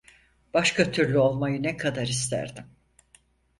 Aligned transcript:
Başka 0.53 0.91
türlü 0.91 1.19
olmayı 1.19 1.63
ne 1.63 1.77
kadar 1.77 2.07
isterdim. 2.07 2.65